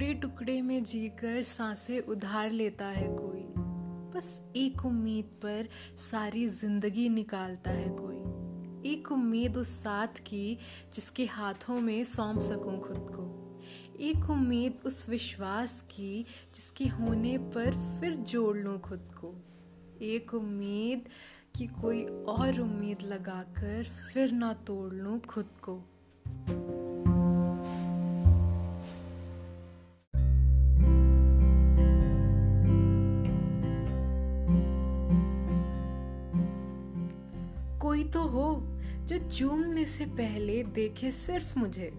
टुकड़े 0.00 0.14
टुकड़े 0.14 0.62
में 0.62 0.84
जीकर 0.84 1.42
साँसें 1.42 2.00
उधार 2.00 2.50
लेता 2.50 2.86
है 2.86 3.08
कोई। 3.08 3.42
बस 4.14 4.40
एक 4.56 4.84
उम्मीद 4.86 5.24
पर 5.24 5.68
सारी 5.96 6.46
ज़िंदगी 6.48 7.08
निकालता 7.08 7.70
है 7.70 7.88
कोई। 7.88 8.90
एक 8.92 9.12
उम्मीद 9.12 9.56
उस 9.56 9.68
साथ 9.68 10.06
की 10.06 10.58
जिसके 10.94 11.26
हाथों 11.26 11.80
में 11.80 12.04
सौंप 12.04 12.40
सकूँ 12.40 12.80
खुद 12.80 13.06
को। 13.10 13.26
एक 14.00 14.30
उम्मीद 14.30 14.78
उस 14.86 15.08
विश्वास 15.08 15.80
की 15.80 16.26
जिसके 16.54 16.86
होने 16.88 17.38
पर 17.38 18.00
फिर 18.00 18.16
जोड़ 18.16 18.56
लूँ 18.56 18.80
खुद 18.80 19.08
को। 19.24 19.34
एक 20.02 20.34
उम्मीद 20.34 21.08
कि 21.58 21.66
कोई 21.66 22.04
और 22.04 22.60
उम्मीद 22.60 23.02
लगाकर 23.02 23.84
फिर 23.84 24.32
ना 24.32 24.52
तोड़ 24.52 24.92
लूँ 24.94 25.20
खुद 25.20 25.50
को। 25.62 25.82
कोई 38.00 38.08
तो 38.08 38.22
हो 38.22 38.60
जो 39.06 39.18
चूमने 39.18 39.84
से 39.84 40.06
पहले 40.06 40.62
देखे 40.62 41.10
सिर्फ़ 41.10 41.58
मुझे। 41.58 41.92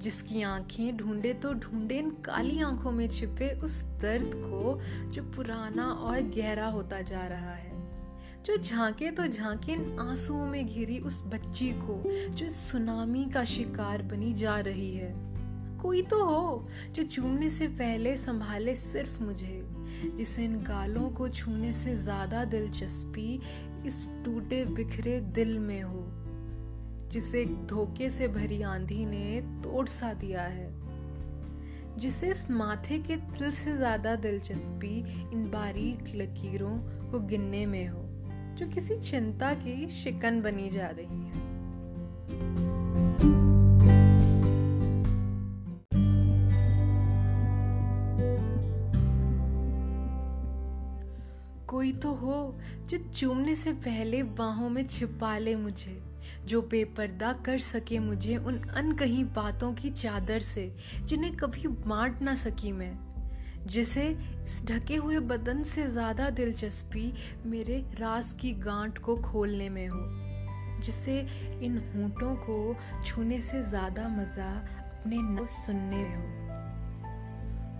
जिसकी 0.00 0.42
आँखें 0.42 0.96
ढूंढे 0.96 1.32
तो 1.32 1.54
ढूंढे, 1.54 1.98
इन 1.98 2.10
काली 2.10 2.60
आँखों 2.60 2.92
में 2.92 3.08
छिपे 3.08 3.60
उस 3.60 3.84
दर्द 3.84 4.30
को 4.34 4.80
जो 5.10 5.22
पुराना 5.22 5.84
और 5.84 6.20
गहरा 6.20 6.66
होता 6.66 7.00
जा 7.00 7.26
रहा 7.26 7.54
है। 7.54 7.72
जो 8.44 8.56
झांके 8.56 9.10
तो 9.10 9.26
झांके 9.26 9.72
इन 9.72 9.98
आंसुओं 9.98 10.46
में 10.46 10.66
घिरी 10.66 10.98
उस 10.98 11.22
बच्ची 11.22 11.72
को, 11.72 12.02
जो 12.30 12.48
सुनामी 12.48 13.24
का 13.24 13.44
शिकार 13.44 14.02
बनी 14.02 14.32
जा 14.32 14.60
रही 14.60 14.94
है। 14.94 15.27
कोई 15.78 16.02
तो 16.02 16.24
हो 16.24 16.68
जो 16.94 17.02
चूमने 17.02 17.50
से 17.50 17.66
पहले 17.68 18.16
संभाले 18.16 18.74
सिर्फ़ 18.76 19.22
मुझे, 19.22 19.62
जिसे 20.16 20.44
इन 20.44 20.56
गालों 20.62 21.08
को 21.10 21.28
छूने 21.28 21.72
से 21.72 21.94
ज़्यादा 21.96 22.44
दिलचस्पी 22.44 23.40
इस 23.86 24.08
टूटे 24.24 24.64
बिखरे 24.66 25.20
दिल 25.34 25.58
में 25.58 25.82
हो, 25.82 26.04
जिसे 27.12 27.40
एक 27.42 27.54
धोखे 27.66 28.10
से 28.10 28.28
भरी 28.28 28.60
आंधी 28.62 29.04
ने 29.06 29.40
तोड़ 29.64 29.86
सा 29.88 30.12
दिया 30.14 30.42
है, 30.42 30.68
जिसे 31.98 32.30
इस 32.30 32.50
माथे 32.50 32.98
के 32.98 33.16
तिल 33.16 33.50
से 33.50 33.76
ज़्यादा 33.76 34.14
दिलचस्पी 34.16 34.96
इन 35.32 35.48
बारीक 35.50 36.14
लकीरों 36.16 36.76
को 37.10 37.20
गिनने 37.20 37.64
में 37.66 37.86
हो, 37.88 38.02
जो 38.58 38.66
किसी 38.66 38.98
चिंता 39.00 39.52
की 39.54 39.88
शिकन 39.92 40.40
बनी 40.42 40.68
जा 40.70 40.88
रही 40.88 41.24
है। 41.24 41.46
कोई 51.68 51.92
तो 51.92 52.12
हो 52.14 52.58
जो 52.90 52.98
चूमने 53.10 53.54
से 53.54 53.72
पहले 53.72 54.22
बाहों 54.22 54.68
में 54.68 54.86
छिपा 54.86 55.36
ले 55.38 55.54
मुझे, 55.56 55.98
जो 56.46 56.60
बेपर्दा 56.62 57.32
कर 57.46 57.58
सके 57.58 57.98
मुझे 57.98 58.36
उन 58.36 58.58
अनकही 58.58 59.24
बातों 59.24 59.72
की 59.72 59.90
चादर 59.90 60.40
से, 60.40 60.72
जिन्हें 61.04 61.32
कभी 61.32 61.68
बांट 61.68 62.22
ना 62.22 62.34
सकी 62.34 62.72
मैं। 62.72 62.96
जिसे 63.66 64.06
इस 64.44 64.62
ढके 64.66 64.96
हुए 64.96 65.18
बदन 65.18 65.62
से 65.62 65.86
ज़्यादा 65.86 66.30
दिलचस्पी 66.30 67.12
मेरे 67.46 67.78
रास 68.00 68.32
की 68.32 68.52
गांठ 68.60 68.98
को 68.98 69.16
खोलने 69.22 69.68
में 69.68 69.86
हो, 69.88 70.00
जिसे 70.80 71.18
इन 71.62 71.78
होंठों 71.88 72.34
को 72.36 72.76
छूने 73.04 73.40
से 73.40 73.62
ज़्यादा 73.62 74.08
मज़ा 74.08 74.50
अपने 74.90 75.22
नो 75.22 75.46
सुनने 75.46 75.96
में 75.96 76.16
हो। 76.16 76.57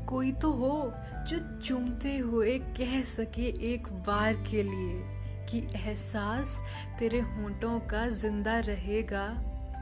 कोई 0.09 0.33
तो 0.33 0.51
हो 0.53 0.93
जो 1.29 1.39
चूमते 1.59 2.17
हुए 2.19 2.59
कह 2.59 3.01
सके 3.03 3.47
एक 3.73 3.89
बार 4.07 4.35
के 4.51 4.63
लिए 4.63 5.03
कि 5.51 5.59
एहसास 5.77 6.61
तेरे 6.99 7.21
होंठों 7.21 7.79
का 7.81 8.07
ज़िंदा 8.09 8.59
रहेगा 8.59 9.27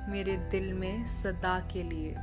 मेरे 0.09 0.37
दिल 0.51 0.73
में 0.73 1.05
सदा 1.05 1.59
के 1.73 1.83
लिए। 1.83 2.15